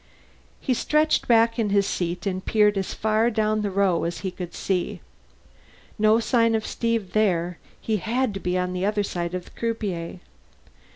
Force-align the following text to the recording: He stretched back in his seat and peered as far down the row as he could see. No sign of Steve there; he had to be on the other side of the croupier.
He 0.59 0.73
stretched 0.73 1.27
back 1.27 1.59
in 1.59 1.69
his 1.69 1.85
seat 1.85 2.25
and 2.25 2.43
peered 2.43 2.75
as 2.75 2.91
far 2.91 3.29
down 3.29 3.61
the 3.61 3.69
row 3.69 4.03
as 4.03 4.21
he 4.21 4.31
could 4.31 4.55
see. 4.55 4.99
No 5.99 6.19
sign 6.19 6.55
of 6.55 6.65
Steve 6.65 7.13
there; 7.13 7.59
he 7.79 7.97
had 7.97 8.33
to 8.33 8.39
be 8.39 8.57
on 8.57 8.73
the 8.73 8.83
other 8.83 9.03
side 9.03 9.35
of 9.35 9.45
the 9.45 9.51
croupier. 9.51 10.19